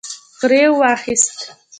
غريو 0.39 0.73
واخيست. 0.79 1.37